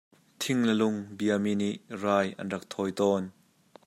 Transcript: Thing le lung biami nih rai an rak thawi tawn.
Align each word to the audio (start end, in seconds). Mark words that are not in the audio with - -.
Thing 0.41 0.61
le 0.67 0.73
lung 0.81 0.97
biami 1.17 1.53
nih 1.61 1.75
rai 2.01 2.27
an 2.39 2.47
rak 2.53 2.63
thawi 2.71 2.91
tawn. 2.99 3.25